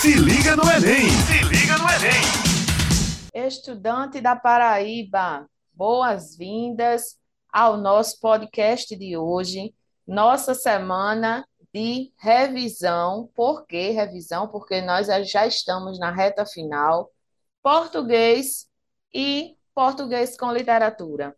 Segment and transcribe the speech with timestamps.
[0.00, 1.10] Se liga no Enem!
[1.10, 3.46] Se liga no Enem!
[3.46, 7.18] Estudante da Paraíba, boas-vindas
[7.52, 9.74] ao nosso podcast de hoje,
[10.06, 13.28] nossa semana de revisão.
[13.34, 14.48] Por que revisão?
[14.48, 17.10] Porque nós já estamos na reta final.
[17.62, 18.66] Português
[19.12, 21.36] e português com literatura.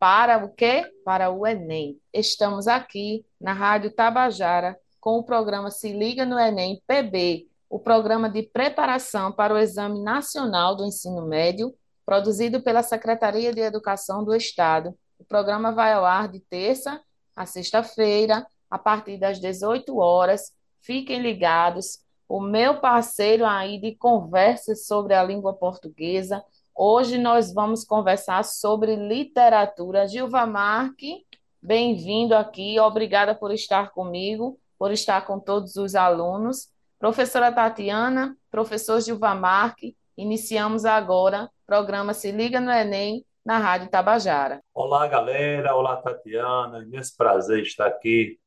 [0.00, 0.84] Para o quê?
[1.04, 1.96] Para o Enem.
[2.12, 8.28] Estamos aqui na Rádio Tabajara com o programa Se Liga no Enem PB, o programa
[8.28, 11.72] de preparação para o Exame Nacional do Ensino Médio,
[12.04, 14.92] produzido pela Secretaria de Educação do Estado.
[15.16, 17.00] O programa vai ao ar de terça
[17.36, 20.52] a sexta-feira, a partir das 18 horas.
[20.80, 22.00] Fiquem ligados.
[22.28, 26.44] O meu parceiro aí de conversas sobre a língua portuguesa.
[26.74, 30.08] Hoje nós vamos conversar sobre literatura.
[30.08, 31.24] Gilva Marque,
[31.62, 32.80] bem-vindo aqui.
[32.80, 36.68] Obrigada por estar comigo, por estar com todos os alunos.
[37.00, 43.88] Professora Tatiana, professor Gilva Marque, iniciamos agora o programa Se Liga no Enem na Rádio
[43.88, 44.60] Tabajara.
[44.74, 45.74] Olá, galera.
[45.74, 46.82] Olá, Tatiana.
[46.82, 48.38] Imenso prazer estar aqui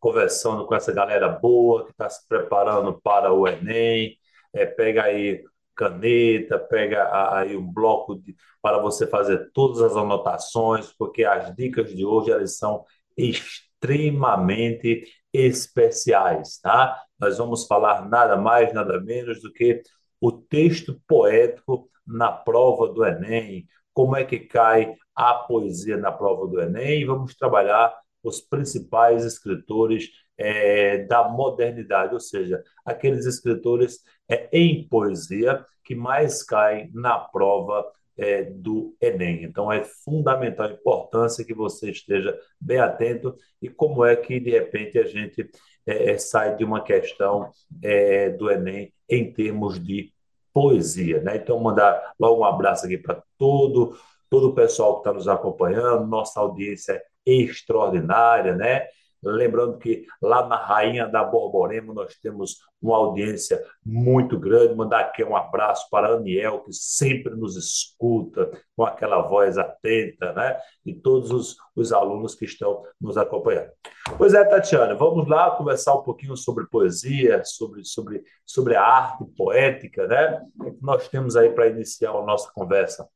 [0.00, 4.16] conversando com essa galera boa que está se preparando para o Enem.
[4.54, 5.44] É, pega aí
[5.76, 11.94] caneta, pega aí um bloco de, para você fazer todas as anotações, porque as dicas
[11.94, 12.86] de hoje elas são
[13.18, 17.00] extremamente especiais, tá?
[17.18, 19.82] Nós vamos falar nada mais, nada menos do que
[20.20, 26.46] o texto poético na prova do Enem, como é que cai a poesia na prova
[26.46, 34.00] do Enem, e vamos trabalhar os principais escritores é, da modernidade, ou seja, aqueles escritores
[34.28, 37.84] é, em poesia que mais caem na prova
[38.18, 39.44] é, do Enem.
[39.44, 44.98] Então, é fundamental importância que você esteja bem atento e como é que, de repente,
[44.98, 45.48] a gente
[45.86, 47.50] é, é sai de uma questão
[47.82, 50.12] é, do Enem em termos de
[50.52, 51.20] poesia.
[51.22, 51.36] Né?
[51.36, 53.96] Então, mandar logo um abraço aqui para todo,
[54.28, 58.86] todo o pessoal que está nos acompanhando, nossa audiência é extraordinária, né?
[59.22, 64.74] Lembrando que lá na Rainha da Borborema nós temos uma audiência muito grande.
[64.74, 70.32] Mandar aqui um abraço para a Aniel, que sempre nos escuta com aquela voz atenta,
[70.32, 70.58] né?
[70.86, 73.70] E todos os, os alunos que estão nos acompanhando.
[74.16, 79.24] Pois é, Tatiana, vamos lá conversar um pouquinho sobre poesia, sobre, sobre, sobre a arte
[79.36, 80.40] poética, né?
[80.60, 83.08] O que nós temos aí para iniciar a nossa conversa?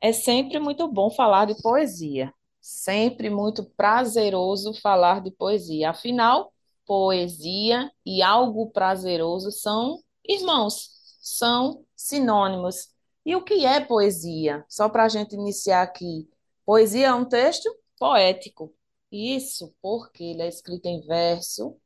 [0.00, 2.32] É sempre muito bom falar de poesia.
[2.60, 5.90] Sempre muito prazeroso falar de poesia.
[5.90, 6.52] Afinal,
[6.86, 12.88] poesia e algo prazeroso são irmãos, são sinônimos.
[13.24, 14.64] E o que é poesia?
[14.68, 16.28] Só para a gente iniciar aqui.
[16.64, 18.74] Poesia é um texto poético.
[19.10, 21.76] Isso porque ele é escrito em verso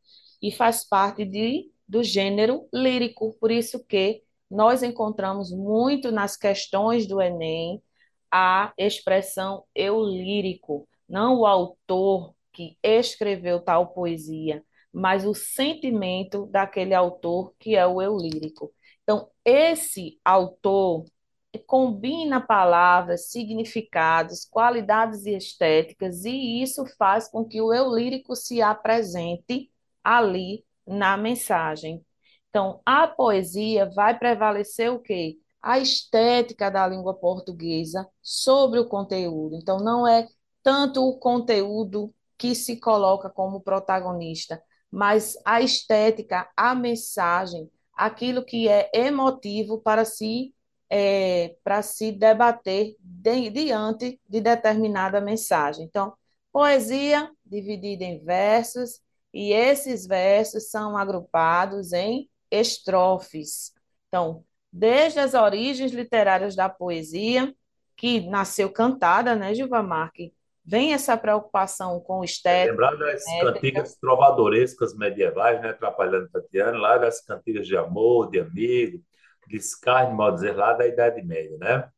[0.41, 3.35] e faz parte de, do gênero lírico.
[3.41, 7.83] Por isso que nós encontramos muito nas questões do Enem
[8.33, 16.95] a expressão eu lírico, não o autor que escreveu tal poesia, mas o sentimento daquele
[16.95, 18.73] autor que é o eu lírico.
[19.03, 21.05] Então, esse autor
[21.67, 29.71] combina palavras, significados, qualidades estéticas, e isso faz com que o eu lírico se apresente
[30.03, 32.05] ali na mensagem.
[32.49, 35.39] Então, a poesia vai prevalecer o quê?
[35.63, 39.57] A estética da língua portuguesa sobre o conteúdo.
[39.57, 40.29] Então, não é
[40.63, 48.69] tanto o conteúdo que se coloca como protagonista, mas a estética, a mensagem, aquilo que
[48.69, 50.53] é emotivo para se,
[50.91, 55.85] é, para se debater de, diante de determinada mensagem.
[55.85, 56.13] Então,
[56.53, 59.01] poesia dividida em versos,
[59.33, 63.73] e esses versos são agrupados em estrofes.
[64.09, 67.55] Então, desde as origens literárias da poesia,
[67.97, 70.33] que nasceu cantada, né, Gilva Marque?
[70.65, 72.81] Vem essa preocupação com o estético.
[72.81, 79.03] Lembrar das cantigas trovadorescas medievais, né, atrapalhando Tatiana, lá das cantigas de amor, de amigo,
[79.49, 81.89] de escárnio, mal dizer, lá da Idade Média, né?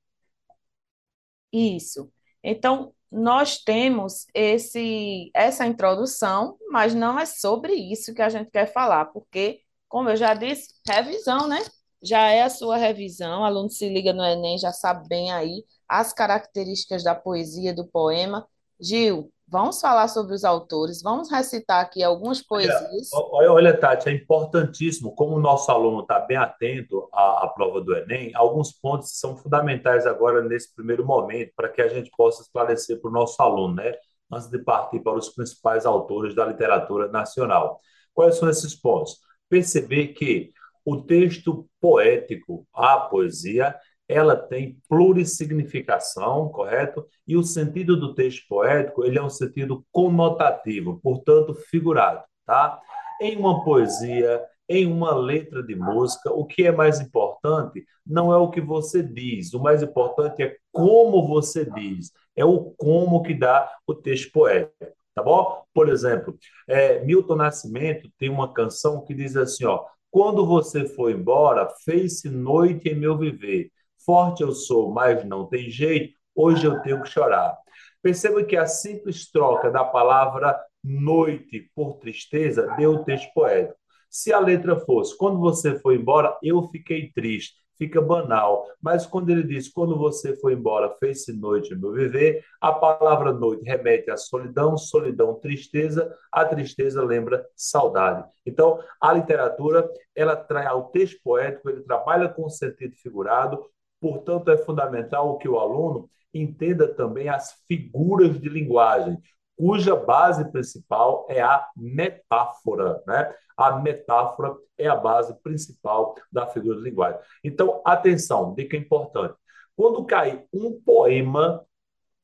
[1.53, 2.11] Isso.
[2.43, 8.73] Então, nós temos esse, essa introdução, mas não é sobre isso que a gente quer
[8.73, 11.63] falar, porque, como eu já disse, revisão, né?
[12.05, 15.65] Já é a sua revisão, o aluno se liga no Enem, já sabe bem aí
[15.89, 18.47] as características da poesia, do poema.
[18.81, 23.09] Gil, vamos falar sobre os autores, vamos recitar aqui algumas poesias.
[23.13, 27.81] Olha, olha Tati, é importantíssimo, como o nosso aluno está bem atento à, à prova
[27.81, 32.43] do Enem, alguns pontos são fundamentais agora nesse primeiro momento, para que a gente possa
[32.43, 33.95] esclarecer para o nosso aluno, né?
[34.31, 37.81] Antes de partir para os principais autores da literatura nacional.
[38.13, 39.19] Quais são esses pontos?
[39.49, 40.53] Perceber que
[40.85, 43.75] o texto poético, a poesia,
[44.09, 47.07] ela tem plurissignificação, correto?
[47.27, 52.81] E o sentido do texto poético, ele é um sentido conotativo, portanto, figurado, tá?
[53.21, 58.37] Em uma poesia, em uma letra de música, o que é mais importante não é
[58.37, 63.35] o que você diz, o mais importante é como você diz, é o como que
[63.35, 64.75] dá o texto poético,
[65.15, 65.63] tá bom?
[65.73, 66.37] Por exemplo,
[66.69, 72.31] é, Milton Nascimento tem uma canção que diz assim, ó, quando você foi embora, fez-se
[72.31, 73.73] noite em meu viver,
[74.07, 77.59] Forte eu sou, mas não tem jeito, hoje eu tenho que chorar.
[78.01, 83.77] Perceba que a simples troca da palavra noite por tristeza deu o texto poético.
[84.09, 88.67] Se a letra fosse, quando você foi embora, eu fiquei triste fica banal.
[88.81, 93.65] Mas quando ele diz, quando você foi embora, fez-se noite meu viver, a palavra noite
[93.65, 98.25] remete à solidão, solidão, tristeza, a tristeza lembra saudade.
[98.47, 103.65] Então, a literatura, ela traz ao texto poético, ele trabalha com sentido figurado,
[104.05, 109.17] Portanto, é fundamental que o aluno entenda também as figuras de linguagem,
[109.57, 113.03] cuja base principal é a metáfora.
[113.07, 113.35] Né?
[113.57, 117.21] A metáfora é a base principal da figura de linguagem.
[117.43, 119.35] Então, atenção, dica importante.
[119.77, 121.65] Quando cai um poema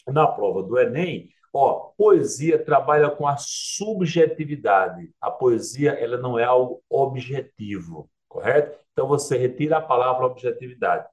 [0.06, 5.12] na prova do Enem, ó, poesia trabalha com a subjetividade.
[5.21, 8.79] A poesia ela não é algo objetivo, correto?
[8.93, 11.06] Então você retira a palavra objetividade.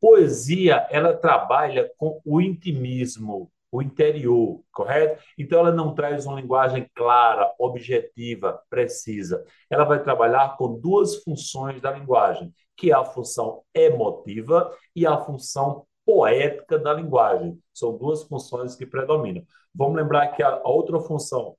[0.00, 5.24] Poesia, ela trabalha com o intimismo, o interior, correto?
[5.38, 9.42] Então, ela não traz uma linguagem clara, objetiva, precisa.
[9.70, 15.16] Ela vai trabalhar com duas funções da linguagem, que é a função emotiva e a
[15.16, 17.58] função poética da linguagem.
[17.72, 19.42] São duas funções que predominam.
[19.74, 21.56] Vamos lembrar que a outra função,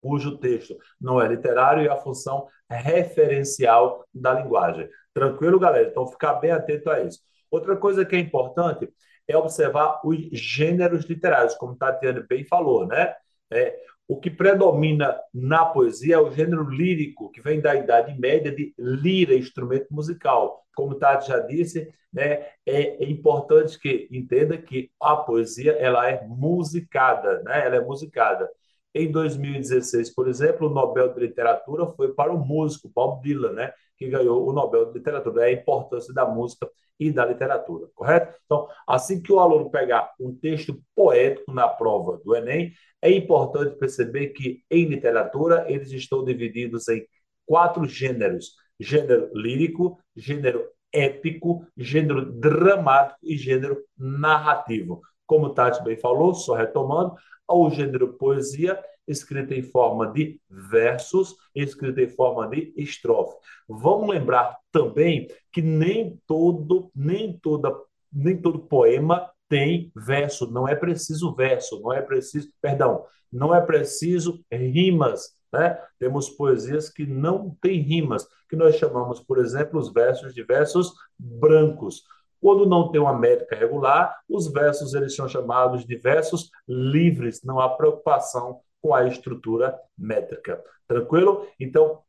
[0.00, 4.88] cujo texto não é literário, é a função referencial da linguagem.
[5.12, 5.88] Tranquilo, galera?
[5.88, 7.20] Então, ficar bem atento a isso.
[7.50, 8.88] Outra coisa que é importante
[9.26, 13.14] é observar os gêneros literários, como Tatiana bem falou, né?
[13.50, 13.76] É,
[14.06, 18.74] o que predomina na poesia é o gênero lírico, que vem da Idade Média de
[18.78, 20.62] lira, instrumento musical.
[20.74, 26.22] Como Tati já disse, né, é, é, importante que entenda que a poesia ela é
[26.26, 27.66] musicada, né?
[27.66, 28.48] Ela é musicada.
[28.94, 33.72] Em 2016, por exemplo, o Nobel de Literatura foi para o músico Bob Dylan, né?
[34.04, 35.44] Que ganhou o Nobel de Literatura.
[35.44, 36.68] É a importância da música
[36.98, 38.38] e da literatura, correto?
[38.44, 42.72] Então, assim que o aluno pegar um texto poético na prova do Enem,
[43.02, 47.04] é importante perceber que em literatura eles estão divididos em
[47.44, 55.02] quatro gêneros: gênero lírico, gênero épico, gênero dramático e gênero narrativo.
[55.26, 57.14] Como Tati bem falou, só retomando,
[57.48, 63.36] o gênero poesia escrita em forma de versos, escrita em forma de estrofe.
[63.68, 67.74] Vamos lembrar também que nem todo, nem toda,
[68.12, 73.60] nem todo poema tem verso, não é preciso verso, não é preciso, perdão, não é
[73.60, 75.78] preciso rimas, né?
[75.98, 80.92] Temos poesias que não têm rimas, que nós chamamos, por exemplo, os versos de versos
[81.18, 82.02] brancos.
[82.40, 87.58] Quando não tem uma métrica regular, os versos eles são chamados de versos livres, não
[87.58, 90.62] há preocupação com a estrutura métrica.
[90.86, 91.48] Tranquilo?
[91.58, 92.02] Então,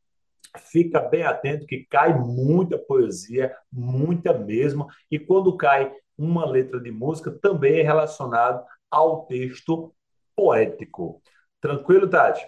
[0.58, 6.92] fica bem atento que cai muita poesia, muita mesmo, e quando cai uma letra de
[6.92, 9.96] música, também é relacionado ao texto
[10.36, 11.22] poético.
[11.62, 12.46] Tranquilo, Tati?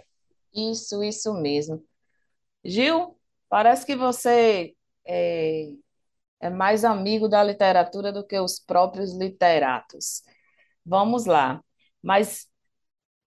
[0.53, 1.81] Isso, isso mesmo.
[2.65, 3.17] Gil,
[3.47, 4.73] parece que você
[5.05, 5.69] é,
[6.41, 10.21] é mais amigo da literatura do que os próprios literatos.
[10.85, 11.63] Vamos lá.
[12.03, 12.46] Mas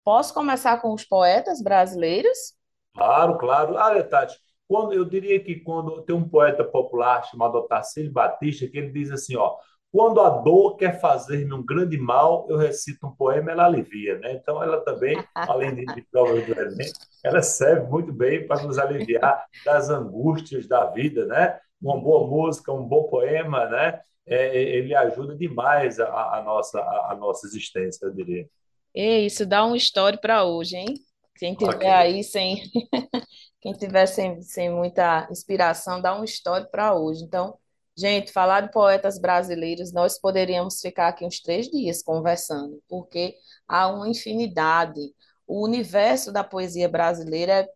[0.04, 2.54] Posso começar com os poetas brasileiros?
[2.94, 3.76] Claro, claro.
[3.76, 4.36] Ah, Tati,
[4.66, 9.10] quando, eu diria que quando tem um poeta popular chamado Otacílio Batista, que ele diz
[9.10, 9.56] assim, ó,
[9.90, 14.32] quando a dor quer fazer-me um grande mal, eu recito um poema, ela alivia, né?
[14.34, 16.92] Então, ela também, além de, de provas do Enem,
[17.24, 21.58] ela serve muito bem para nos aliviar das angústias da vida, né?
[21.80, 24.00] Uma boa música, um bom poema, né?
[24.26, 28.46] É, ele ajuda demais a, a nossa, a, a nossa existência, eu diria.
[28.94, 30.94] E isso dá um story para hoje, hein?
[31.36, 31.88] Quem tiver okay.
[31.88, 32.62] aí sem,
[33.60, 37.22] quem tiver sem, sem muita inspiração, dá um story para hoje.
[37.24, 37.56] Então,
[37.96, 43.88] gente, falar de poetas brasileiros, nós poderíamos ficar aqui uns três dias conversando, porque há
[43.88, 45.00] uma infinidade.
[45.46, 47.68] O universo da poesia brasileira é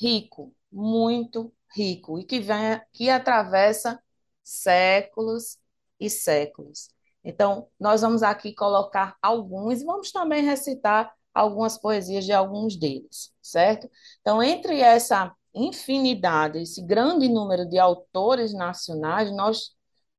[0.00, 4.00] rico, muito rico, e que, vem, que atravessa
[4.42, 5.58] séculos
[5.98, 6.93] e séculos.
[7.24, 13.32] Então, nós vamos aqui colocar alguns e vamos também recitar algumas poesias de alguns deles,
[13.42, 13.88] certo?
[14.20, 19.70] Então, entre essa infinidade, esse grande número de autores nacionais, nós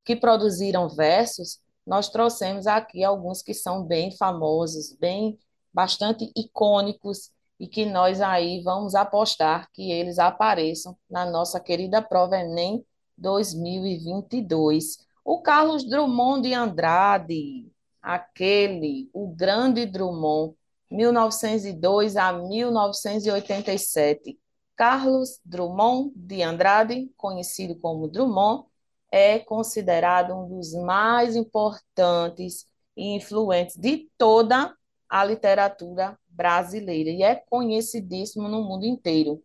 [0.04, 5.38] que produziram versos, nós trouxemos aqui alguns que são bem famosos, bem
[5.74, 12.38] bastante icônicos e que nós aí vamos apostar que eles apareçam na nossa querida prova
[12.38, 12.86] Enem
[13.18, 15.05] 2022.
[15.28, 17.68] O Carlos Drummond de Andrade,
[18.00, 20.56] aquele, o grande Drummond,
[20.92, 24.40] 1902 a 1987.
[24.76, 28.66] Carlos Drummond de Andrade, conhecido como Drummond,
[29.12, 34.76] é considerado um dos mais importantes e influentes de toda
[35.10, 39.42] a literatura brasileira e é conhecidíssimo no mundo inteiro.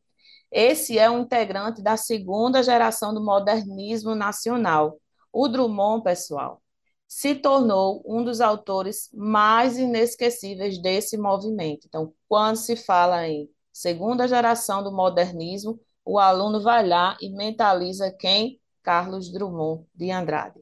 [0.52, 5.00] Esse é um integrante da segunda geração do modernismo nacional.
[5.32, 6.62] O Drummond, pessoal,
[7.06, 11.86] se tornou um dos autores mais inesquecíveis desse movimento.
[11.86, 18.10] Então, quando se fala em segunda geração do modernismo, o aluno vai lá e mentaliza
[18.12, 18.60] quem?
[18.82, 20.60] Carlos Drummond de Andrade.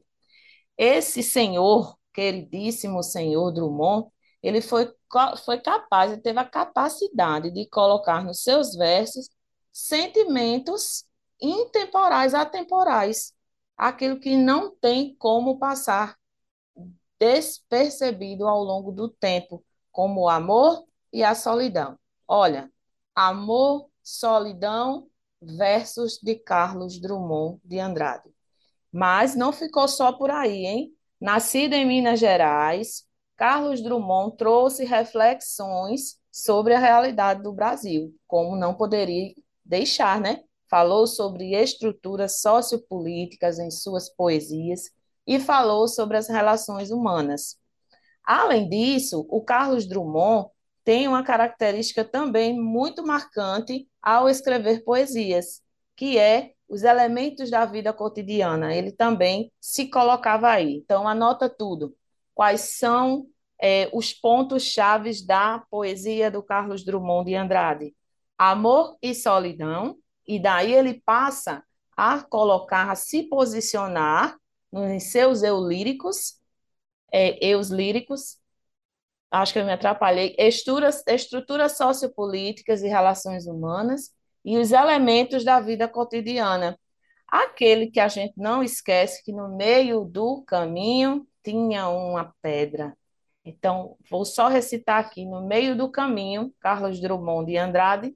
[0.77, 4.09] Esse senhor, queridíssimo senhor Drummond,
[4.41, 4.91] ele foi,
[5.45, 9.29] foi capaz, ele teve a capacidade de colocar nos seus versos
[9.71, 11.05] sentimentos
[11.41, 13.33] intemporais, atemporais,
[13.79, 16.17] aquilo que não tem como passar
[17.17, 20.83] despercebido ao longo do tempo, como o amor
[21.13, 21.97] e a solidão.
[22.27, 22.69] Olha,
[23.15, 25.07] amor, solidão
[25.41, 28.29] versos de Carlos Drummond de Andrade.
[28.91, 30.93] Mas não ficou só por aí, hein?
[31.19, 33.05] Nascido em Minas Gerais,
[33.37, 39.33] Carlos Drummond trouxe reflexões sobre a realidade do Brasil, como não poderia
[39.63, 40.43] deixar, né?
[40.69, 44.91] Falou sobre estruturas sociopolíticas em suas poesias
[45.25, 47.57] e falou sobre as relações humanas.
[48.23, 50.49] Além disso, o Carlos Drummond
[50.83, 55.61] tem uma característica também muito marcante ao escrever poesias,
[55.95, 58.73] que é os elementos da vida cotidiana.
[58.73, 60.75] Ele também se colocava aí.
[60.75, 61.95] Então, anota tudo
[62.33, 63.27] quais são
[63.61, 67.95] é, os pontos chaves da poesia do Carlos Drummond de Andrade.
[68.37, 69.97] Amor e solidão,
[70.29, 71.63] e daí ele passa
[71.97, 74.37] a colocar, a se posicionar
[74.71, 76.35] nos seus eu líricos,
[77.11, 78.37] é, eus líricos,
[79.31, 84.11] acho que eu me atrapalhei, estruturas, estruturas sociopolíticas e relações humanas
[84.45, 86.79] e os elementos da vida cotidiana.
[87.27, 92.95] Aquele que a gente não esquece que no meio do caminho tinha uma pedra.
[93.43, 98.15] Então, vou só recitar aqui: no meio do caminho, Carlos Drummond de Andrade,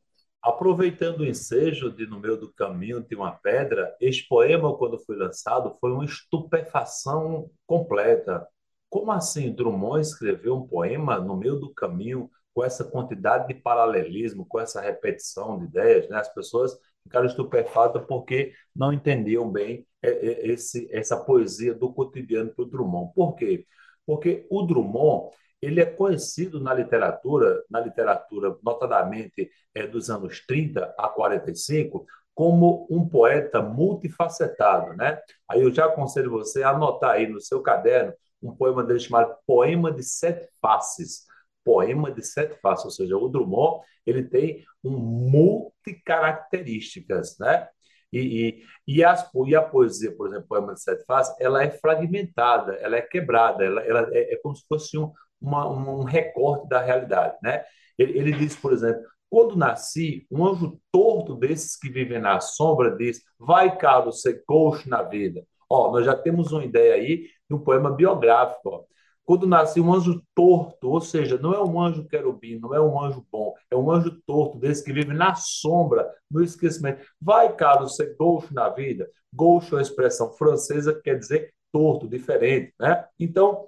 [0.41, 5.15] Aproveitando o ensejo de No Meio do Caminho tem uma pedra, este poema, quando foi
[5.15, 8.47] lançado, foi uma estupefação completa.
[8.89, 14.45] Como assim Drummond escreveu um poema no meio do caminho com essa quantidade de paralelismo,
[14.45, 16.09] com essa repetição de ideias?
[16.09, 16.17] Né?
[16.17, 22.51] As pessoas ficaram estupefatas porque não entendiam bem é, é, esse, essa poesia do cotidiano
[22.53, 23.13] para o Drummond.
[23.13, 23.65] Por quê?
[24.05, 25.29] Porque o Drummond
[25.61, 32.87] ele é conhecido na literatura, na literatura notadamente é, dos anos 30 a 45, como
[32.89, 35.19] um poeta multifacetado, né?
[35.49, 39.35] Aí eu já aconselho você a anotar aí no seu caderno um poema dele chamado
[39.45, 41.25] Poema de Sete Faces.
[41.63, 47.67] Poema de Sete Faces, ou seja, o Drummond ele tem um multicaracterísticas, né?
[48.11, 48.63] E, e,
[48.95, 52.97] e, as, e a poesia, por exemplo, Poema de Sete Faces, ela é fragmentada, ela
[52.97, 57.35] é quebrada, ela, ela é, é como se fosse um, uma, um recorte da realidade.
[57.41, 57.63] Né?
[57.97, 62.95] Ele, ele diz, por exemplo, quando nasci, um anjo torto desses que vivem na sombra
[62.95, 65.41] diz: Vai, caro, ser coxo na vida.
[65.69, 68.69] Ó, nós já temos uma ideia aí de um poema biográfico.
[68.69, 68.83] Ó.
[69.23, 73.01] Quando nasci, um anjo torto, ou seja, não é um anjo querubim, não é um
[73.01, 77.05] anjo bom, é um anjo torto desse que vive na sombra, no esquecimento.
[77.21, 79.09] Vai, caro, ser gaucho na vida.
[79.33, 83.05] Gaucho é uma expressão francesa que quer dizer torto, diferente, né?
[83.17, 83.67] Então,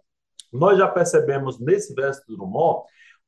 [0.54, 2.84] nós já percebemos nesse verso do Drummond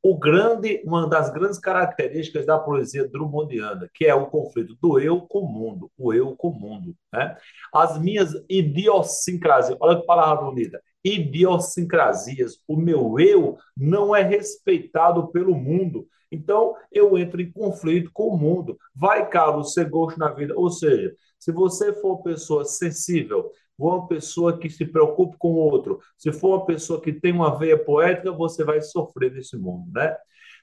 [0.08, 5.22] o grande, uma das grandes características da poesia drummondiana, que é o conflito do eu
[5.22, 6.96] com o mundo, o eu com o mundo.
[7.12, 7.36] Né?
[7.74, 15.56] As minhas idiosincrasias, olha que palavra bonita, idiosincrasias, o meu eu não é respeitado pelo
[15.56, 16.08] mundo.
[16.32, 18.78] Então, eu entro em conflito com o mundo.
[18.94, 20.54] Vai, Carlos, ser gosto na vida.
[20.56, 26.00] Ou seja, se você for pessoa sensível, uma pessoa que se preocupe com o outro,
[26.18, 30.16] se for uma pessoa que tem uma veia poética, você vai sofrer nesse mundo, né?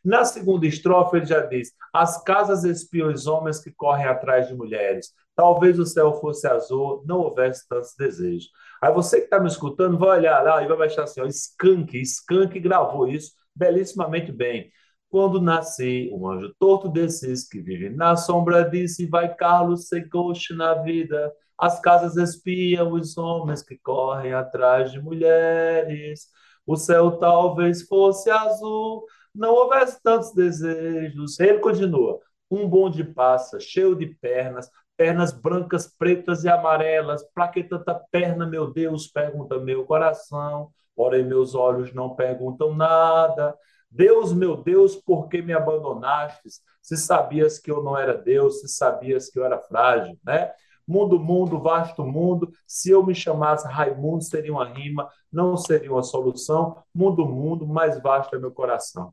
[0.05, 4.55] Na segunda estrofe, ele já diz: As casas espiam os homens que correm atrás de
[4.55, 5.13] mulheres.
[5.35, 8.51] Talvez o céu fosse azul, não houvesse tantos desejos.
[8.83, 11.97] Aí você que está me escutando, vai olhar lá e vai achar assim: ó, Skank,
[12.01, 14.71] Skank gravou isso belíssimamente bem.
[15.09, 20.57] Quando nasci, um anjo torto desses que vive na sombra disse: Vai, Carlos, ser coxo
[20.57, 21.33] na vida.
[21.63, 26.27] As casas espiam os homens que correm atrás de mulheres.
[26.67, 31.39] O céu talvez fosse azul, não houvesse tantos desejos.
[31.39, 32.19] Ele continua.
[32.51, 37.23] Um bonde passa, cheio de pernas, pernas brancas, pretas e amarelas.
[37.33, 39.07] Para que tanta perna, meu Deus?
[39.07, 40.69] Pergunta meu coração.
[40.97, 43.57] Porém, meus olhos não perguntam nada.
[43.89, 46.61] Deus, meu Deus, por que me abandonastes?
[46.83, 50.53] Se sabias que eu não era Deus, se sabias que eu era frágil, né?
[50.87, 52.53] Mundo, mundo, vasto mundo.
[52.67, 56.83] Se eu me chamasse Raimundo, seria uma rima, não seria uma solução.
[56.95, 59.13] Mundo, mundo, mais vasto é meu coração.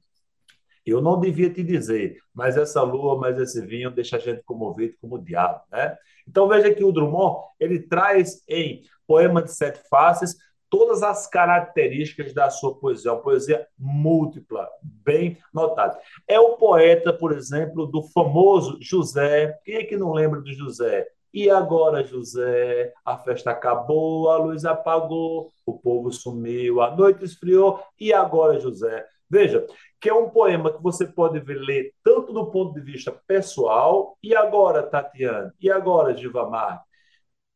[0.85, 4.95] Eu não devia te dizer, mas essa lua, mas esse vinho deixa a gente comovido
[4.99, 5.95] como o diabo, né?
[6.27, 10.35] Então veja que o Drummond, ele traz em Poema de Sete Faces
[10.69, 15.99] todas as características da sua poesia, uma poesia múltipla, bem notada.
[16.27, 19.59] É o poeta, por exemplo, do famoso José.
[19.63, 21.07] Quem é que não lembra do José?
[21.33, 27.79] E agora, José, a festa acabou, a luz apagou, o povo sumiu, a noite esfriou.
[27.99, 29.05] E agora, José?
[29.29, 29.65] Veja,
[30.01, 34.35] que é um poema que você pode ler tanto do ponto de vista pessoal, e
[34.35, 36.83] agora, Tatiana, e agora, Givamar,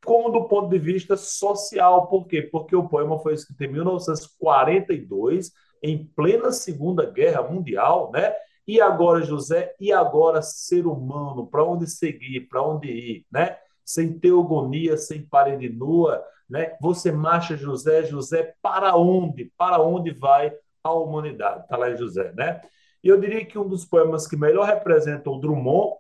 [0.06, 2.08] como do ponto de vista social.
[2.08, 2.42] Por quê?
[2.42, 5.52] Porque o poema foi escrito em 1942,
[5.82, 8.34] em plena Segunda Guerra Mundial, né?
[8.68, 13.58] E agora, José, e agora, ser humano, para onde seguir, para onde ir, né?
[13.86, 16.76] Sem teogonia, sem parede nua, né?
[16.82, 19.52] Você marcha, José, José, para onde?
[19.58, 21.64] Para onde vai a humanidade?
[21.64, 22.62] Está lá em José, né?
[23.04, 25.98] E eu diria que um dos poemas que melhor representam o Drummond,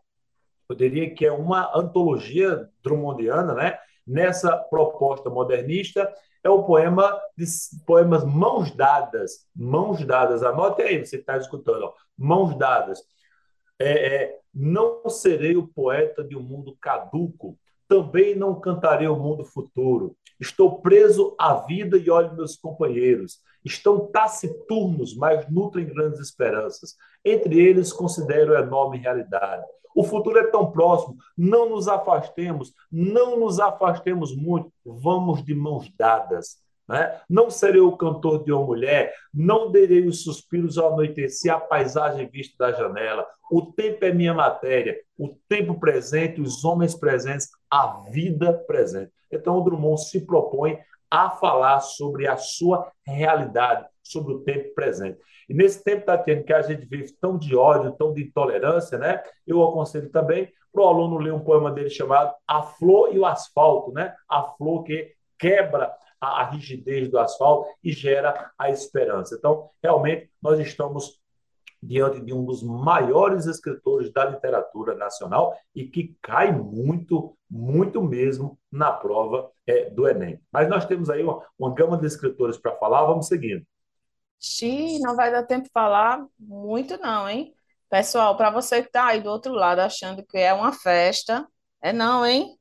[0.69, 3.77] eu diria que é uma antologia drummondiana, né?
[4.05, 6.11] Nessa proposta modernista,
[6.43, 7.45] é o poema de
[7.85, 9.47] poemas Mãos Dadas.
[9.55, 11.83] Mãos Dadas, anote aí, você está escutando.
[11.83, 11.93] Ó.
[12.17, 13.01] Mãos Dadas.
[13.79, 19.45] É, é, não serei o poeta de um mundo caduco, também não cantarei o mundo
[19.45, 20.15] futuro.
[20.39, 23.39] Estou preso à vida e olho meus companheiros.
[23.63, 26.95] Estão taciturnos, mas nutrem grandes esperanças.
[27.23, 29.63] Entre eles, considero enorme realidade.
[29.95, 35.87] O futuro é tão próximo, não nos afastemos, não nos afastemos muito, vamos de mãos
[35.97, 36.57] dadas.
[36.93, 37.19] Né?
[37.27, 42.29] Não serei o cantor de uma mulher, não derei os suspiros ao anoitecer, a paisagem
[42.29, 43.25] vista da janela.
[43.51, 49.11] O tempo é minha matéria, o tempo presente, os homens presentes, a vida presente.
[49.31, 50.77] Então, o Drummond se propõe
[51.09, 55.17] a falar sobre a sua realidade, sobre o tempo presente.
[55.49, 59.19] E nesse tempo, Tatiana, que a gente vive tão de ódio, tão de intolerância, né?
[59.47, 63.25] Eu aconselho também para o aluno ler um poema dele chamado A Flor e o
[63.25, 64.13] Asfalto, né?
[64.29, 65.91] A flor que quebra
[66.23, 69.35] a, a rigidez do asfalto e gera a esperança.
[69.35, 71.21] Então, realmente, nós estamos
[71.81, 78.57] diante de um dos maiores escritores da literatura nacional e que cai muito, muito mesmo
[78.71, 80.39] na prova é, do Enem.
[80.51, 83.65] Mas nós temos aí uma, uma gama de escritores para falar, vamos seguindo.
[84.39, 87.53] Xi, não vai dar tempo de falar muito não, hein?
[87.89, 91.45] Pessoal, para você que está aí do outro lado achando que é uma festa,
[91.81, 92.57] é não, hein?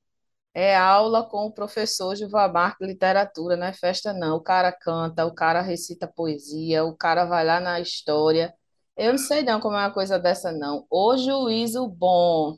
[0.54, 4.36] É aula com o professor Gilvamar de literatura, não é festa não.
[4.36, 8.54] O cara canta, o cara recita poesia, o cara vai lá na história.
[8.96, 10.86] Eu não sei não como é uma coisa dessa não.
[10.90, 12.56] O juízo bom.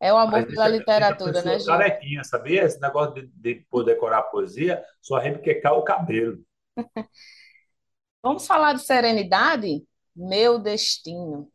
[0.00, 1.66] É o amor Mas pela deixa, deixa a literatura, né, Gil?
[1.66, 2.64] carequinha, sabia?
[2.64, 6.44] Esse negócio de, de poder decorar poesia só requecar o cabelo.
[8.22, 9.84] Vamos falar de serenidade?
[10.14, 11.50] Meu destino.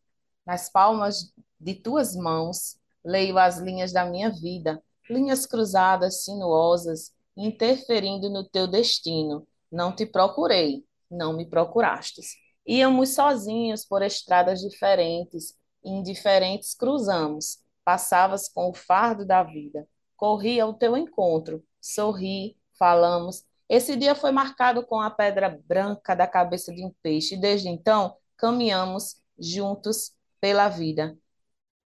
[0.45, 8.29] Nas palmas de tuas mãos, leio as linhas da minha vida, linhas cruzadas, sinuosas, interferindo
[8.29, 9.47] no teu destino.
[9.71, 12.35] Não te procurei, não me procurastes.
[12.65, 17.59] Íamos sozinhos por estradas diferentes, indiferentes cruzamos.
[17.83, 19.87] Passavas com o fardo da vida.
[20.15, 23.45] Corri ao teu encontro, sorri, falamos.
[23.69, 27.35] Esse dia foi marcado com a pedra branca da cabeça de um peixe.
[27.35, 31.17] E desde então, caminhamos juntos pela vida.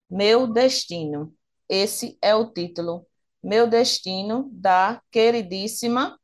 [0.09, 1.36] Meu Destino.
[1.69, 3.05] Esse é o título.
[3.43, 6.17] Meu Destino, da queridíssima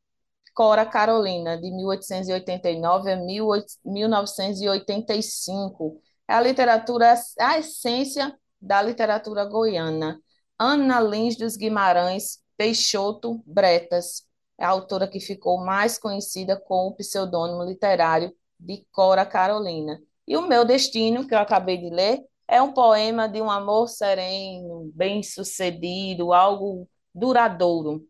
[0.54, 6.00] Cora Carolina, de 1889 a 1985.
[6.28, 10.20] É a literatura, a essência da literatura goiana.
[10.58, 14.22] Ana Lins dos Guimarães Peixoto Bretas.
[14.56, 20.00] é a autora que ficou mais conhecida com o pseudônimo literário de Cora Carolina.
[20.26, 23.88] E O Meu Destino, que eu acabei de ler, é um poema de um amor
[23.88, 28.06] sereno, bem-sucedido, algo duradouro.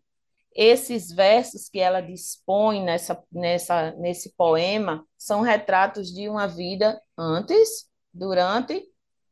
[0.55, 7.88] Esses versos que ela dispõe nessa, nessa, nesse poema são retratos de uma vida antes,
[8.12, 8.85] durante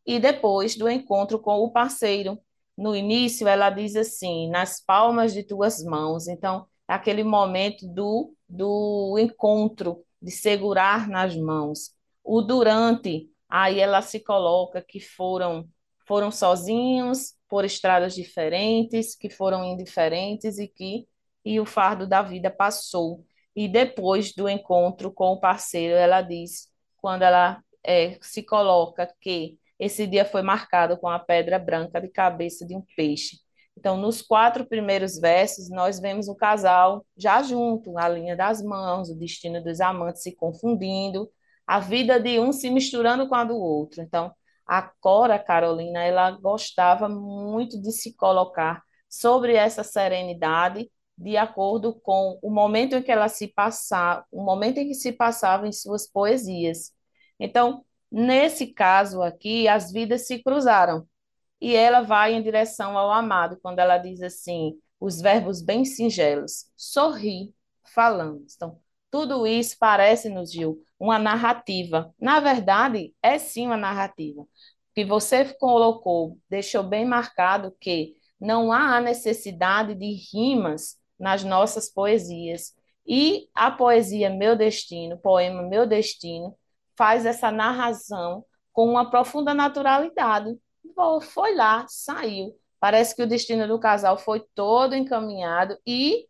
[0.04, 2.38] e depois do encontro com o parceiro.
[2.76, 6.26] No início, ela diz assim: nas palmas de tuas mãos.
[6.26, 11.92] Então, aquele momento do, do encontro, de segurar nas mãos.
[12.24, 15.68] O durante, aí ela se coloca que foram
[16.06, 21.06] foram sozinhos por estradas diferentes, que foram indiferentes e que
[21.44, 23.24] e o fardo da vida passou.
[23.54, 29.58] E depois do encontro com o parceiro, ela diz, quando ela é, se coloca que
[29.78, 33.38] esse dia foi marcado com a pedra branca de cabeça de um peixe.
[33.76, 39.10] Então, nos quatro primeiros versos, nós vemos o casal já junto, a linha das mãos,
[39.10, 41.30] o destino dos amantes se confundindo,
[41.66, 44.02] a vida de um se misturando com a do outro.
[44.02, 44.32] Então,
[44.66, 52.38] a Cora Carolina, ela gostava muito de se colocar sobre essa serenidade de acordo com
[52.42, 56.06] o momento em que ela se passava, o momento em que se passava em suas
[56.06, 56.92] poesias.
[57.38, 61.08] Então, Nesse caso aqui, as vidas se cruzaram
[61.60, 66.66] e ela vai em direção ao amado, quando ela diz assim, os verbos bem singelos,
[66.76, 67.54] sorri,
[67.94, 68.54] falamos.
[68.54, 68.78] Então,
[69.12, 72.12] tudo isso parece-nos, Gil, uma narrativa.
[72.18, 74.46] Na verdade, é sim uma narrativa.
[74.94, 82.74] Que você colocou, deixou bem marcado que não há necessidade de rimas nas nossas poesias.
[83.06, 86.56] E a poesia Meu Destino, poema Meu Destino,
[86.96, 90.58] faz essa narração com uma profunda naturalidade.
[91.20, 92.58] Foi lá, saiu.
[92.80, 96.26] Parece que o destino do casal foi todo encaminhado e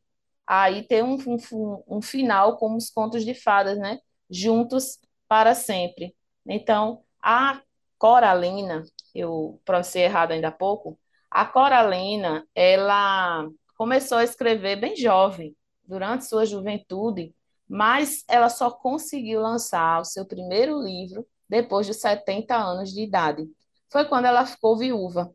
[0.46, 3.98] aí tem um, um, um final como os contos de fadas, né?
[4.30, 6.14] Juntos para sempre.
[6.46, 7.60] Então, a
[7.98, 10.98] Coralina, eu pronunciei errado ainda há pouco,
[11.30, 17.34] a Coralina, ela começou a escrever bem jovem, durante sua juventude,
[17.68, 23.46] mas ela só conseguiu lançar o seu primeiro livro depois de 70 anos de idade.
[23.90, 25.34] Foi quando ela ficou viúva,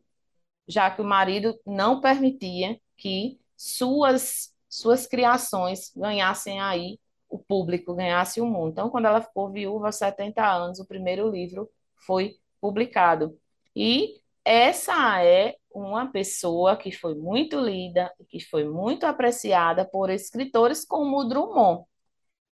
[0.66, 8.40] já que o marido não permitia que suas suas criações ganhassem aí o público, ganhasse
[8.40, 8.70] o mundo.
[8.72, 11.70] Então, quando ela ficou viúva aos 70 anos, o primeiro livro
[12.06, 13.38] foi publicado.
[13.76, 20.84] E essa é uma pessoa que foi muito lida, que foi muito apreciada por escritores
[20.84, 21.84] como Drummond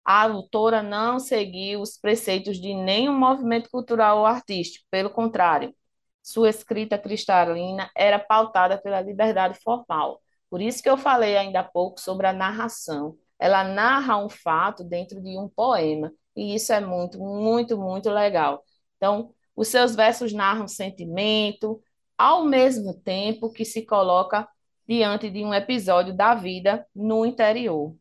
[0.05, 5.75] a autora não seguiu os preceitos de nenhum movimento cultural ou artístico, pelo contrário,
[6.21, 10.22] sua escrita cristalina era pautada pela liberdade formal.
[10.53, 13.17] Por isso que eu falei ainda há pouco sobre a narração.
[13.39, 18.63] Ela narra um fato dentro de um poema, e isso é muito, muito, muito legal.
[18.97, 21.81] Então, os seus versos narram sentimento,
[22.15, 24.47] ao mesmo tempo que se coloca
[24.87, 27.95] diante de um episódio da vida no interior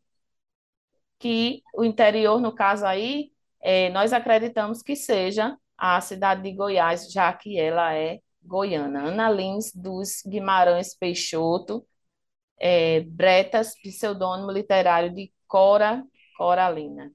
[1.17, 3.31] que o interior, no caso aí,
[3.63, 9.07] é, nós acreditamos que seja a cidade de Goiás, já que ela é goiana.
[9.07, 11.83] Ana Lins dos Guimarães Peixoto,
[12.59, 16.03] é, Bretas, pseudônimo literário de Cora
[16.37, 17.11] Coralina.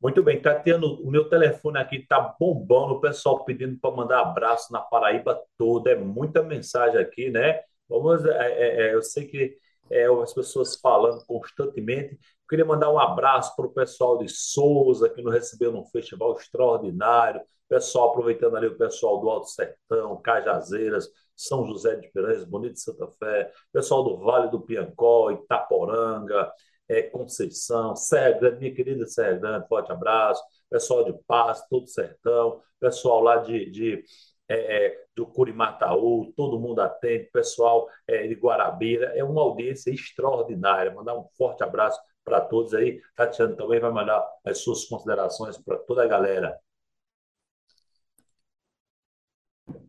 [0.00, 4.72] Muito bem, Tatiana, o meu telefone aqui está bombando, o pessoal pedindo para mandar abraço
[4.72, 7.60] na Paraíba toda, é muita mensagem aqui, né?
[7.88, 9.56] Vamos, é, é, é eu sei que
[9.90, 12.18] é, as pessoas falando constantemente.
[12.48, 17.40] Queria mandar um abraço para o pessoal de Souza, que nos recebeu num festival extraordinário.
[17.68, 21.08] Pessoal, aproveitando ali o pessoal do Alto Sertão, Cajazeiras,
[21.46, 26.52] São José de Piranhas, Bonito de Santa Fé, pessoal do Vale do Piancó, Itaporanga,
[26.88, 30.42] é, Conceição, Serra Grande, minha querida Serra Grande, forte abraço.
[30.70, 34.04] Pessoal de Paz, todo sertão, pessoal lá de, de
[34.48, 40.92] é, é, do Curimataú, todo mundo atende, pessoal é, de Guarabira, é uma audiência extraordinária.
[40.92, 43.00] Mandar um forte abraço para todos aí.
[43.16, 46.58] Tatiana também vai mandar as suas considerações para toda a galera.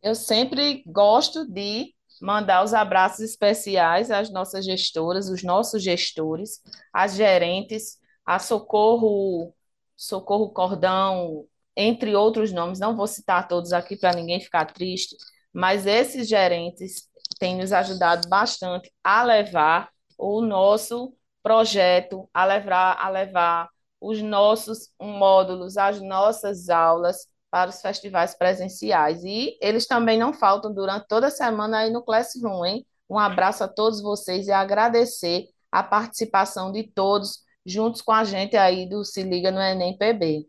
[0.04, 6.62] Eu sempre gosto de mandar os abraços especiais às nossas gestoras, os nossos gestores,
[6.94, 9.54] às gerentes, a Socorro,
[9.96, 15.16] Socorro Cordão, entre outros nomes, não vou citar todos aqui para ninguém ficar triste,
[15.54, 17.08] mas esses gerentes
[17.40, 23.70] têm nos ajudado bastante a levar o nosso projeto, a levar, a levar
[24.02, 29.24] os nossos módulos, as nossas aulas para os festivais presenciais.
[29.24, 32.88] E eles também não faltam durante toda a semana aí no Classroom, hein?
[33.08, 38.58] Um abraço a todos vocês e agradecer a participação de todos, juntos com a gente
[38.58, 40.48] aí do Se Liga no Enem PB.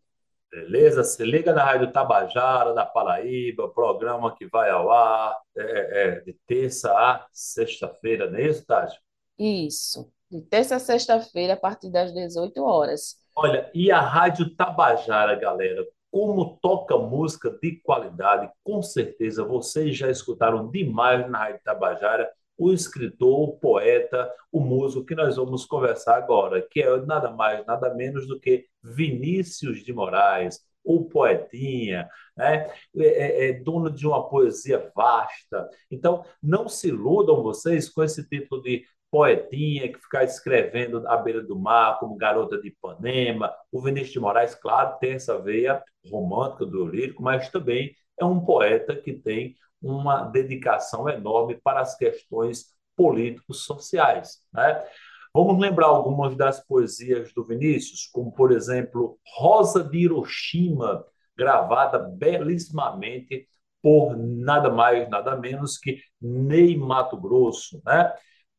[0.50, 1.04] Beleza?
[1.04, 6.20] Se liga na Rádio Tabajara, da Paraíba, programa que vai ao ar é, é, é
[6.20, 8.98] de terça a sexta-feira, não é isso, Tati?
[9.38, 13.22] Isso, de terça a sexta-feira, a partir das 18 horas.
[13.36, 20.08] Olha, e a Rádio Tabajara, galera, como toca música de qualidade, com certeza vocês já
[20.08, 26.14] escutaram demais na Rádio Tabajara o escritor, o poeta, o músico que nós vamos conversar
[26.14, 32.70] agora, que é nada mais, nada menos do que Vinícius de Moraes, o poetinha, né?
[32.96, 35.68] É, é, é, dono de uma poesia vasta.
[35.90, 41.40] Então, não se iludam vocês com esse título de poetinha que ficar escrevendo à beira
[41.40, 43.54] do mar, como Garota de Ipanema.
[43.70, 48.44] O Vinícius de Moraes, claro, tem essa veia romântica do lírico, mas também é um
[48.44, 54.40] poeta que tem uma dedicação enorme para as questões políticos sociais.
[54.52, 54.84] Né?
[55.32, 61.04] Vamos lembrar algumas das poesias do Vinícius, como, por exemplo, Rosa de Hiroshima,
[61.38, 63.46] gravada belíssimamente
[63.80, 67.80] por nada mais, nada menos que Ney Mato Grosso.
[67.86, 68.12] Né?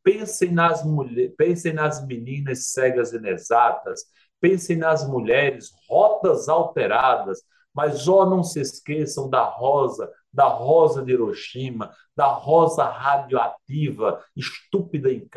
[0.06, 4.04] Pensem nas, mulher, pensem nas meninas cegas inexatas,
[4.40, 7.40] pensem nas mulheres rotas alteradas,
[7.74, 15.10] mas ó, não se esqueçam da rosa, da rosa de Hiroshima, da rosa radioativa, estúpida
[15.10, 15.28] e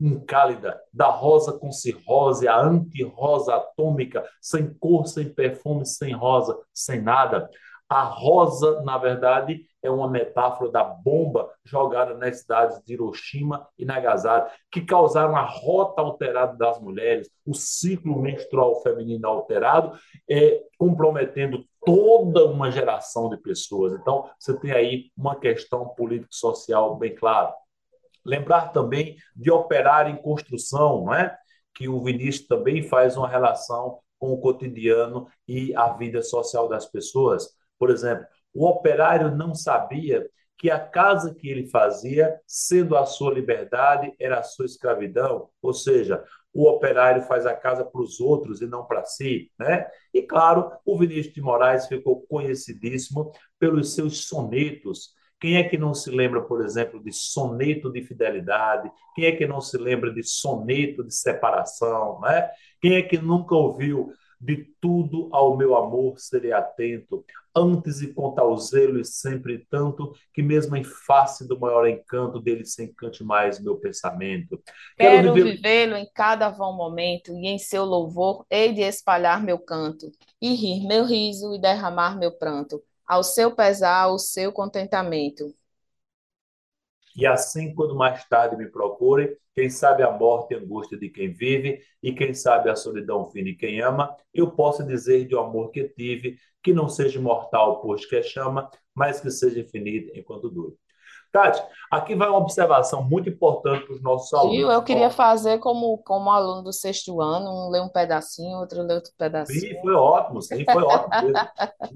[0.00, 7.02] incálida, da rosa com cirrose, a anti-rosa atômica, sem cor, sem perfume, sem rosa, sem
[7.02, 7.50] nada.
[7.88, 13.84] A rosa, na verdade, é uma metáfora da bomba jogada nas cidades de Hiroshima e
[13.84, 19.96] Nagasaki, que causaram a rota alterada das mulheres, o ciclo menstrual feminino alterado,
[20.28, 23.92] é, comprometendo toda uma geração de pessoas.
[23.92, 27.54] Então, você tem aí uma questão político-social bem clara.
[28.24, 31.38] Lembrar também de operar em construção, não é?
[31.76, 36.86] que o Vinícius também faz uma relação com o cotidiano e a vida social das
[36.86, 37.50] pessoas.
[37.78, 40.26] Por exemplo, o operário não sabia
[40.58, 45.50] que a casa que ele fazia, sendo a sua liberdade, era a sua escravidão.
[45.60, 49.86] Ou seja, o operário faz a casa para os outros e não para si, né?
[50.14, 55.10] E claro, o Vinícius de Moraes ficou conhecidíssimo pelos seus sonetos.
[55.38, 58.90] Quem é que não se lembra, por exemplo, de soneto de fidelidade?
[59.14, 62.50] Quem é que não se lembra de soneto de separação, né?
[62.80, 64.10] Quem é que nunca ouviu
[64.40, 70.12] de tudo ao meu amor serei atento, antes e com tal zelo e sempre tanto,
[70.32, 74.60] que mesmo em face do maior encanto dele se encante mais meu pensamento.
[74.96, 79.58] Quero, Quero vivê-lo em cada vão momento, e em seu louvor hei de espalhar meu
[79.58, 85.54] canto, e rir meu riso e derramar meu pranto, ao seu pesar, ao seu contentamento.
[87.16, 91.08] E assim, quando mais tarde me procure, quem sabe a morte e a angústia de
[91.08, 95.34] quem vive, e quem sabe a solidão fim de quem ama, eu posso dizer de
[95.34, 99.60] um amor que tive, que não seja mortal, pois que é chama, mas que seja
[99.60, 100.74] infinito enquanto dure.
[101.32, 104.72] Tati, aqui vai uma observação muito importante para os nossos alunos.
[104.72, 108.94] eu queria fazer como, como aluno do sexto ano, um ler um pedacinho, outro ler
[108.94, 109.60] outro pedacinho.
[109.60, 111.32] Sim, foi ótimo, sim, foi ótimo.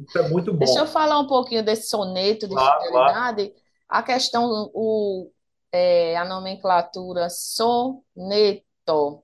[0.06, 0.58] Isso é muito bom.
[0.58, 3.48] Deixa eu falar um pouquinho desse soneto de claro, fidelidade.
[3.48, 3.69] Claro.
[3.90, 5.30] A questão, o,
[5.72, 8.64] é, a nomenclatura soneto,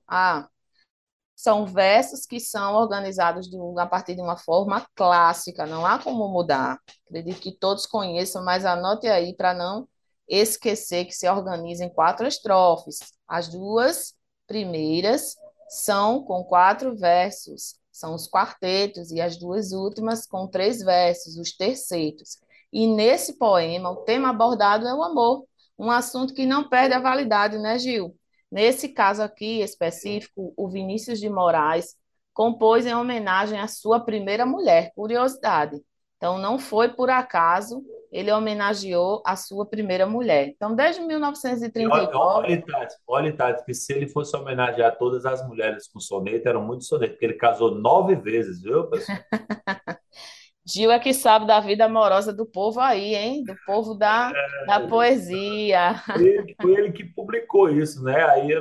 [0.07, 0.49] ah,
[1.35, 6.27] são versos que são organizados de, a partir de uma forma clássica, não há como
[6.27, 6.79] mudar.
[7.05, 9.87] Acredito que todos conheçam, mas anote aí para não
[10.27, 12.99] esquecer que se organiza em quatro estrofes.
[13.27, 14.15] As duas
[14.47, 15.35] primeiras
[15.69, 21.55] são com quatro versos, são os quartetos, e as duas últimas com três versos, os
[21.55, 22.39] tercetos.
[22.71, 25.45] E nesse poema, o tema abordado é o amor,
[25.77, 28.15] um assunto que não perde a validade, né, Gil?
[28.51, 31.95] Nesse caso aqui específico, o Vinícius de Moraes
[32.33, 35.81] compôs em homenagem à sua primeira mulher, curiosidade.
[36.17, 40.47] Então, não foi por acaso, ele homenageou a sua primeira mulher.
[40.47, 42.07] Então, desde 1939...
[43.07, 47.13] Olha, Tati, que se ele fosse homenagear todas as mulheres com soneto, eram muito soneto,
[47.13, 49.17] porque ele casou nove vezes, viu, pessoal?
[50.67, 53.43] Gil é que sabe da vida amorosa do povo aí, hein?
[53.43, 55.95] Do povo da, é, da poesia.
[56.15, 58.21] Ele, foi ele que publicou isso, né?
[58.25, 58.51] Aí,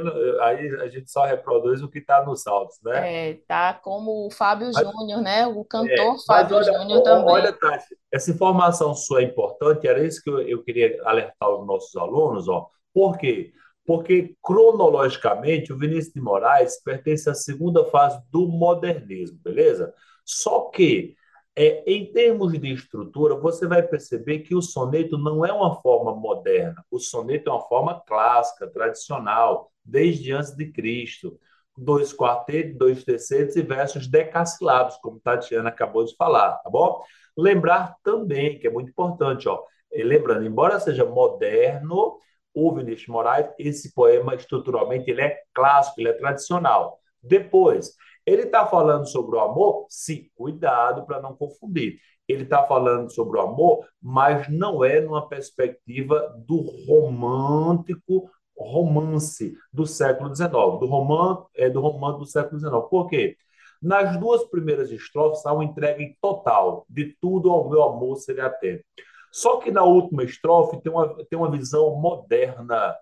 [0.42, 3.31] aí a gente só reproduz o que está nos autos, né?
[3.31, 5.49] É, tá como o Fábio Júnior, né?
[5.49, 7.35] O cantor é, Fábio Júnior também.
[7.35, 11.66] Olha, Tati, essa informação sua é importante, era isso que eu, eu queria alertar os
[11.66, 12.69] nossos alunos, ó.
[12.95, 13.53] Por quê?
[13.85, 19.92] Porque, cronologicamente, o Vinícius de Moraes pertence à segunda fase do modernismo, beleza?
[20.25, 21.14] Só que
[21.57, 26.14] é, em termos de estrutura, você vai perceber que o soneto não é uma forma
[26.14, 26.85] moderna.
[26.90, 31.38] O soneto é uma forma clássica, tradicional, desde antes de Cristo.
[31.77, 37.03] Dois quartetos, dois terceiros e versos decassilados, como Tatiana acabou de falar, tá bom?
[37.37, 39.62] Lembrar também, que é muito importante, ó,
[39.95, 42.19] lembrando, embora seja moderno,
[42.55, 46.99] o Vinícius Moraes, esse poema estruturalmente ele é clássico, ele é tradicional.
[47.23, 47.95] Depois,
[48.27, 49.87] ele está falando sobre o amor?
[49.89, 51.99] Sim, cuidado para não confundir.
[52.29, 59.87] Ele está falando sobre o amor, mas não é numa perspectiva do romântico romance do
[59.87, 62.73] século XIX, do romance, é, do romance do século XIX.
[62.91, 63.37] Por quê?
[63.81, 68.83] Nas duas primeiras estrofes há uma entrega total de tudo ao meu amor seria atento.
[69.31, 72.97] Só que na última estrofe tem uma, tem uma visão moderna.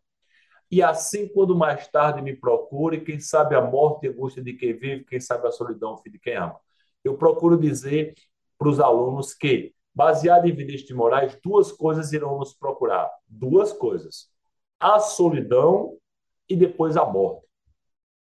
[0.71, 4.55] E assim, quando mais tarde me procure, quem sabe a morte e a angústia de
[4.55, 6.59] quem vive, quem sabe a solidão, fim de quem ama.
[7.03, 8.15] Eu procuro dizer
[8.59, 13.11] para os alunos que, baseado em Vinícius de Moraes, duas coisas irão nos procurar.
[13.29, 14.29] Duas coisas.
[14.81, 15.97] A solidão
[16.49, 17.47] e depois a morte.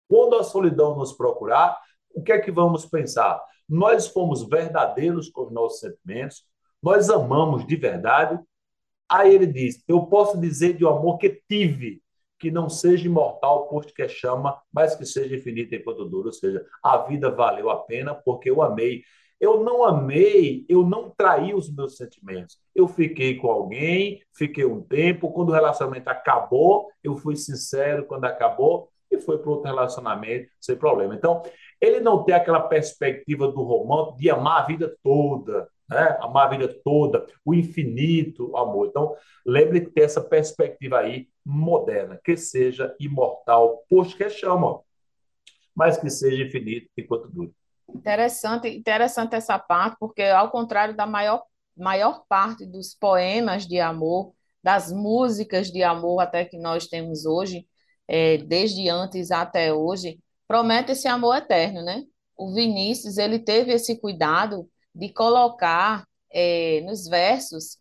[0.07, 1.79] Quando a solidão nos procurar,
[2.13, 3.41] o que é que vamos pensar?
[3.67, 6.43] Nós fomos verdadeiros com os nossos sentimentos,
[6.81, 8.39] nós amamos de verdade.
[9.07, 12.01] Aí ele diz: Eu posso dizer de um amor que tive,
[12.39, 16.27] que não seja imortal, posto que chama, mas que seja infinito enquanto dura.
[16.27, 19.03] Ou seja, a vida valeu a pena porque eu amei.
[19.39, 22.57] Eu não amei, eu não traí os meus sentimentos.
[22.75, 25.31] Eu fiquei com alguém, fiquei um tempo.
[25.31, 30.75] Quando o relacionamento acabou, eu fui sincero quando acabou e foi para outro relacionamento sem
[30.75, 31.15] problema.
[31.15, 31.41] Então,
[31.79, 36.17] ele não tem aquela perspectiva do romance de amar a vida toda né?
[36.21, 38.87] a vida toda, o infinito amor.
[38.87, 44.81] Então, lembre que tem essa perspectiva aí moderna, que seja imortal, posto que é chama,
[45.75, 47.51] mas que seja infinito enquanto dure.
[47.93, 51.43] Interessante, interessante essa parte, porque ao contrário da maior,
[51.75, 57.65] maior parte dos poemas de amor, das músicas de amor até que nós temos hoje,
[58.07, 62.03] é, desde antes até hoje, promete esse amor eterno, né?
[62.37, 67.77] O Vinícius, ele teve esse cuidado de colocar é, nos versos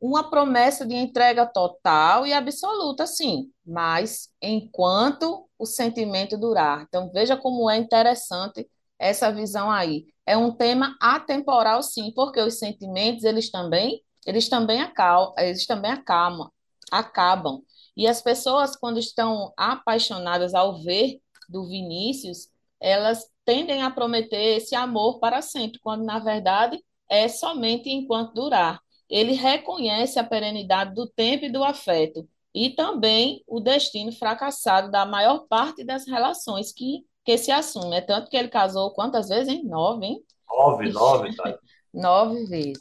[0.00, 6.84] uma promessa de entrega total e absoluta, sim, mas enquanto o sentimento durar.
[6.88, 10.06] Então, veja como é interessante essa visão aí.
[10.24, 15.90] É um tema atemporal, sim, porque os sentimentos, eles também, eles também acalmam, eles também
[15.90, 16.50] acalmam,
[16.92, 17.62] acabam.
[17.96, 22.48] E as pessoas, quando estão apaixonadas ao ver do Vinícius,
[22.80, 28.78] elas tendem a prometer esse amor para sempre, quando na verdade é somente enquanto durar.
[29.08, 35.06] Ele reconhece a perenidade do tempo e do afeto e também o destino fracassado da
[35.06, 37.96] maior parte das relações que, que se assume.
[37.96, 39.64] É tanto que ele casou quantas vezes, hein?
[39.64, 40.22] Nove, hein?
[40.46, 41.34] Nove, nove.
[41.34, 41.58] Tá?
[41.94, 42.78] nove vezes.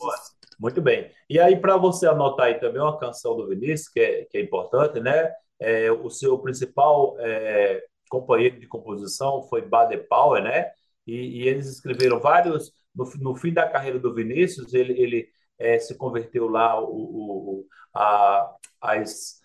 [0.60, 1.10] Muito bem.
[1.30, 4.42] E aí, para você anotar aí também uma canção do Vinícius, que é, que é
[4.42, 5.32] importante, né?
[5.62, 10.72] É, o seu principal é, companheiro de composição foi Baden Powell, né?
[11.06, 12.72] E, e, eles escreveram vários.
[12.94, 17.66] No, no, fim da carreira do Vinícius, ele, ele é, se converteu lá o, o,
[17.94, 19.40] a, as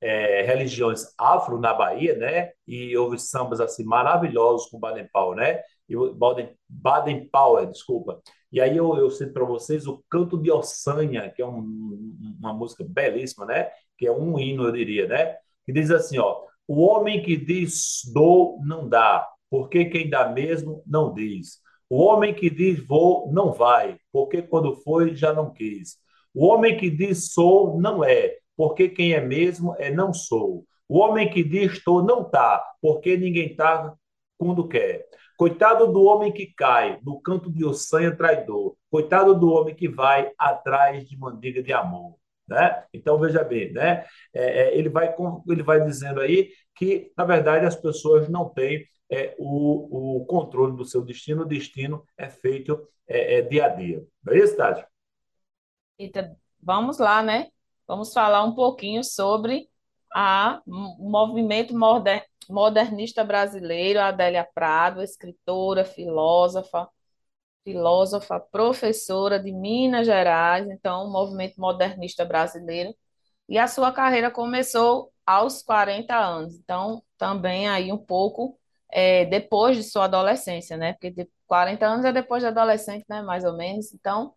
[0.00, 2.52] é, religiões afro na Bahia, né?
[2.66, 5.62] E houve sambas assim maravilhosos com Baden Powell, né?
[5.88, 8.20] E Baden, Baden Powell, desculpa.
[8.52, 12.52] E aí eu, eu cito para vocês o Canto de Ossanha, que é um, uma
[12.52, 13.70] música belíssima, né?
[13.96, 15.36] Que é um hino, eu diria, né?
[15.64, 20.82] Que diz assim, ó o homem que diz dou, não dá, porque quem dá mesmo
[20.86, 21.60] não diz.
[21.88, 25.96] O homem que diz vou, não vai, porque quando foi já não quis.
[26.34, 30.66] O homem que diz sou, não é, porque quem é mesmo é não sou.
[30.86, 33.94] O homem que diz estou, não tá, porque ninguém tá
[34.36, 35.06] quando quer.
[35.38, 38.76] Coitado do homem que cai no canto de ossanha traidor.
[38.90, 42.16] Coitado do homem que vai atrás de mandiga de amor.
[42.48, 42.84] Né?
[42.94, 44.06] Então, veja bem, né?
[44.32, 45.14] É, é, ele, vai,
[45.48, 50.76] ele vai dizendo aí que, na verdade, as pessoas não têm é, o, o controle
[50.76, 54.02] do seu destino, o destino é feito é, é dia a dia.
[54.24, 54.84] Não é isso, Tati?
[55.98, 57.48] Eita, vamos lá, né?
[57.86, 59.68] Vamos falar um pouquinho sobre
[60.66, 66.88] o movimento moder, modernista brasileiro, Adélia Prado, escritora, filósofa,
[67.68, 72.94] filósofa, professora de Minas Gerais, então, o movimento modernista brasileiro.
[73.48, 78.58] E a sua carreira começou aos 40 anos, então, também aí um pouco
[78.90, 80.94] é, depois de sua adolescência, né?
[80.94, 83.20] Porque de 40 anos é depois da adolescente, né?
[83.22, 83.92] Mais ou menos.
[83.92, 84.34] Então,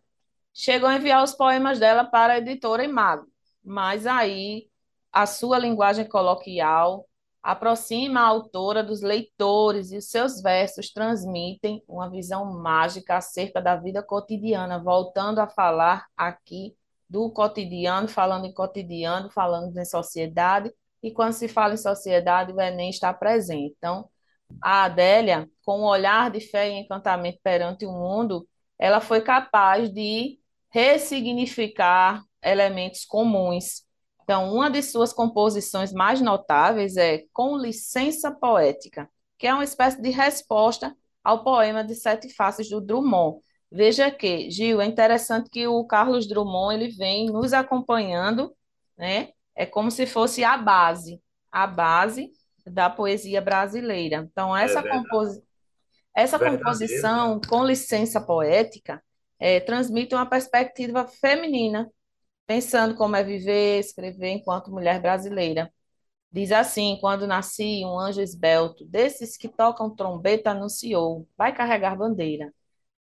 [0.52, 3.26] chegou a enviar os poemas dela para a editora Imago,
[3.64, 4.68] mas aí
[5.10, 7.08] a sua linguagem coloquial
[7.42, 13.76] aproxima a autora dos leitores e os seus versos transmitem uma visão mágica acerca da
[13.76, 16.76] vida cotidiana, voltando a falar aqui
[17.08, 20.72] do cotidiano, falando em cotidiano, falando em sociedade,
[21.02, 23.74] e quando se fala em sociedade, o Enem está presente.
[23.76, 24.08] Então,
[24.62, 29.92] a Adélia, com um olhar de fé e encantamento perante o mundo, ela foi capaz
[29.92, 30.38] de
[30.70, 33.84] ressignificar elementos comuns.
[34.22, 39.08] Então, uma de suas composições mais notáveis é Com Licença Poética,
[39.38, 43.40] que é uma espécie de resposta ao poema de Sete Faces do Drummond.
[43.70, 48.54] Veja que, Gil, é interessante que o Carlos Drummond ele vem nos acompanhando,
[48.96, 49.30] né?
[49.54, 51.20] É como se fosse a base,
[51.50, 52.30] a base
[52.66, 54.28] da poesia brasileira.
[54.30, 55.40] Então, É essa, compos
[56.14, 56.58] essa Verdadeiro, né?
[56.58, 59.02] composição, com licença poética,
[59.38, 61.90] é, transmite uma perspectiva feminina,
[62.52, 65.72] pensando como é viver, escrever enquanto mulher brasileira.
[66.30, 72.52] Diz assim: Quando nasci, um anjo esbelto, desses que tocam trombeta, anunciou: Vai carregar bandeira.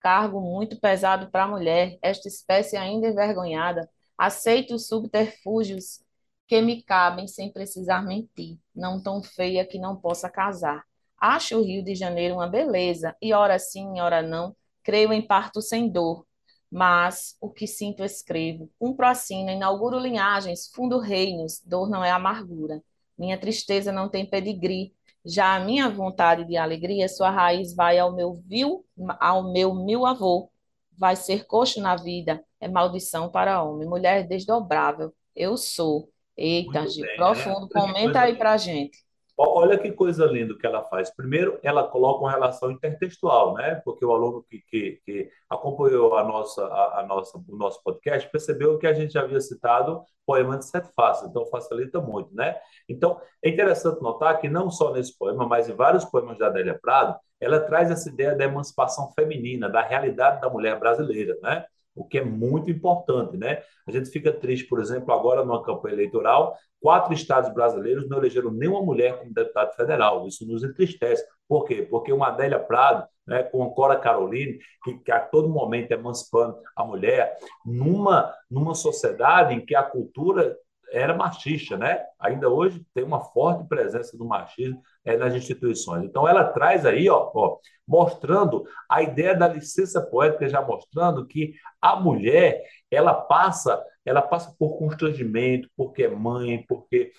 [0.01, 3.89] Cargo muito pesado para a mulher, esta espécie ainda envergonhada.
[4.19, 6.03] Aceito os subterfúgios
[6.49, 10.85] que me cabem sem precisar mentir, não tão feia que não possa casar.
[11.19, 15.63] Acho o Rio de Janeiro uma beleza, e ora sim, ora não, creio em parto
[15.63, 16.26] sem dor.
[16.71, 22.11] Mas o que sinto escrevo, cumpro a sina, inauguro linhagens, fundo reinos, dor não é
[22.11, 22.83] amargura.
[23.17, 24.93] Minha tristeza não tem pedigree,
[25.25, 28.87] já a minha vontade de alegria, sua raiz vai ao meu vil,
[29.19, 30.51] ao meu mil avô.
[30.97, 33.89] Vai ser coxo na vida, é maldição para homem.
[33.89, 36.09] Mulher desdobrável, eu sou.
[36.37, 37.17] Eita, Muito Gil, bem, né?
[37.17, 37.69] profundo.
[37.69, 39.06] Que Comenta aí pra gente.
[39.39, 41.15] Olha que coisa linda que ela faz.
[41.15, 43.83] Primeiro, ela coloca uma relação intertextual, né?
[43.85, 48.31] Porque o aluno que, que, que acompanhou a nossa, a, a nossa, o nosso podcast
[48.31, 52.57] percebeu que a gente já havia citado poema de Sete Faces, então facilita muito, né?
[52.89, 56.79] Então, é interessante notar que não só nesse poema, mas em vários poemas da Adélia
[56.81, 61.67] Prado, ela traz essa ideia da emancipação feminina, da realidade da mulher brasileira, né?
[61.97, 63.63] O que é muito importante, né?
[63.87, 68.53] A gente fica triste, por exemplo, agora numa campanha eleitoral, quatro estados brasileiros não elegeram
[68.53, 70.27] nenhuma mulher como deputado federal.
[70.27, 71.25] Isso nos entristece.
[71.49, 71.83] Por quê?
[71.83, 76.57] Porque uma Adélia Prado, né, com a Cora Caroline, que, que a todo momento emancipando
[76.77, 80.57] a mulher, numa, numa sociedade em que a cultura
[80.93, 82.03] era machista, né?
[82.19, 86.05] Ainda hoje tem uma forte presença do machismo é, nas instituições.
[86.05, 91.55] Então ela traz aí, ó, ó, mostrando a ideia da licença poética, já mostrando que
[91.81, 97.13] a mulher ela passa, ela passa por constrangimento, porque é mãe, porque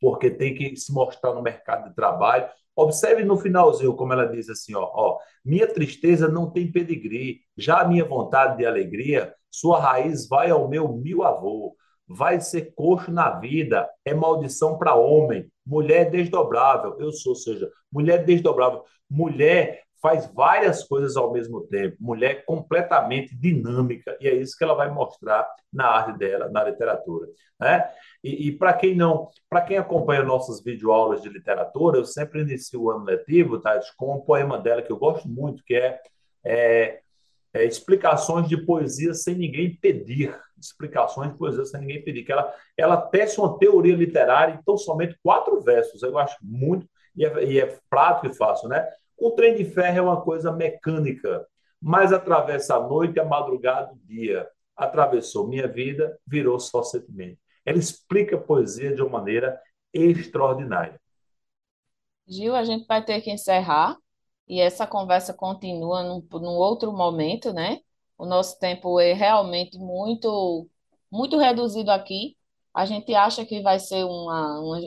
[0.00, 2.48] porque tem que se mostrar no mercado de trabalho.
[2.74, 7.80] Observe no finalzinho como ela diz assim, ó, ó, minha tristeza não tem pedigree, já
[7.80, 11.74] a minha vontade de alegria, sua raiz vai ao meu mil avô,
[12.08, 17.70] vai ser coxo na vida, é maldição para homem, mulher desdobrável, eu sou, ou seja,
[17.92, 24.56] mulher desdobrável, mulher faz várias coisas ao mesmo tempo, mulher completamente dinâmica, e é isso
[24.56, 27.26] que ela vai mostrar na arte dela, na literatura,
[27.60, 27.90] né?
[28.22, 32.82] E, e para quem não, para quem acompanha nossas videoaulas de literatura, eu sempre inicio
[32.82, 36.00] o ano letivo, tá, com um poema dela que eu gosto muito, que é,
[36.44, 37.00] é,
[37.52, 40.38] é Explicações de Poesia Sem Ninguém Pedir.
[40.60, 44.76] Explicações de Poesia Sem Ninguém Pedir, que ela, ela tece uma teoria literária em tão
[44.76, 46.02] somente quatro versos.
[46.02, 48.88] Eu acho muito, e é, e é prático e fácil, né?
[49.16, 51.46] O trem de ferro é uma coisa mecânica,
[51.80, 54.48] mas atravessa a noite, a madrugada, o dia.
[54.76, 57.38] Atravessou minha vida, virou só sentimento.
[57.64, 59.60] Ela explica a poesia de uma maneira
[59.92, 61.00] extraordinária.
[62.26, 63.96] Gil, a gente vai ter que encerrar
[64.46, 67.80] e essa conversa continua num, num outro momento, né?
[68.18, 70.68] O nosso tempo é realmente muito,
[71.10, 72.36] muito reduzido aqui.
[72.74, 74.80] A gente acha que vai ser uma, uma,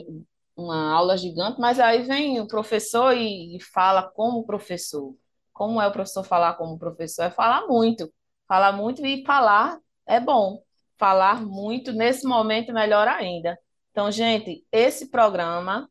[0.56, 5.16] uma aula gigante, mas aí vem o professor e, e fala como professor.
[5.52, 7.24] Como é o professor falar como professor?
[7.24, 8.12] É falar muito.
[8.46, 10.62] Falar muito e falar é bom.
[10.98, 13.58] Falar muito nesse momento melhor ainda.
[13.90, 15.88] Então, gente, esse programa.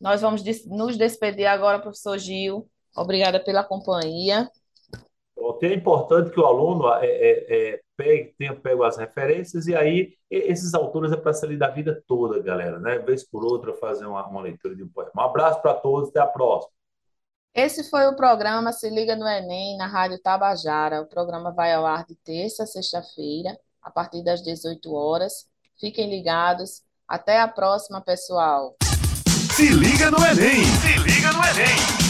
[0.00, 2.68] Nós vamos nos despedir agora, professor Gil.
[2.94, 4.50] Obrigada pela companhia.
[5.62, 10.14] É importante que o aluno é, é, é, pegue, tenha pego as referências, e aí
[10.30, 12.98] esses autores é para ser lido a vida toda, galera, né?
[12.98, 15.10] Vez por outra, fazer uma, uma leitura de um poema.
[15.16, 16.72] Um abraço para todos, até a próxima.
[17.54, 21.00] Esse foi o programa Se Liga no Enem, na Rádio Tabajara.
[21.00, 25.46] O programa vai ao ar de terça a sexta-feira, a partir das 18 horas.
[25.80, 26.82] Fiquem ligados.
[27.08, 28.76] Até a próxima, pessoal.
[29.54, 30.64] Se liga no Enem!
[30.64, 32.05] Se liga no Enem!